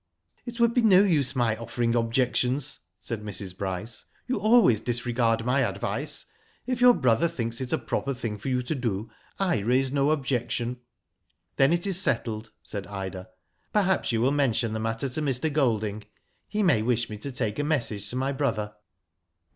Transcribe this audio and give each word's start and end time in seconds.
*' 0.25 0.45
It 0.47 0.59
would 0.59 0.73
be 0.73 0.81
no 0.81 1.03
use 1.03 1.35
my 1.35 1.55
offering 1.57 1.93
objections," 1.93 2.79
said 2.99 3.21
Mrs. 3.21 3.55
Bryce. 3.55 4.05
*^\o\i 4.29 4.39
always 4.41 4.81
disregard 4.81 5.45
my 5.45 5.61
advice. 5.61 6.25
If 6.65 6.81
your 6.81 6.95
brother 6.95 7.27
thinks 7.27 7.61
it 7.61 7.71
a 7.71 7.77
proper 7.77 8.15
thing 8.15 8.39
for 8.39 8.49
you 8.49 8.63
to 8.63 8.73
do, 8.73 9.11
I 9.37 9.59
raise 9.59 9.91
no 9.91 10.09
objection."" 10.09 10.77
Then 11.57 11.71
it 11.71 11.85
is 11.85 12.01
settled," 12.01 12.49
said 12.63 12.87
Ida." 12.87 13.29
Perhaps 13.73 14.11
you 14.11 14.21
will 14.21 14.31
mention 14.31 14.73
the 14.73 14.79
matter 14.79 15.07
to 15.07 15.21
Mr. 15.21 15.53
Golding. 15.53 16.05
He 16.47 16.63
may 16.63 16.81
wish 16.81 17.07
me 17.07 17.17
to 17.19 17.31
take 17.31 17.59
a 17.59 17.63
message 17.63 18.09
to 18.09 18.15
my 18.15 18.31
brother." 18.31 18.73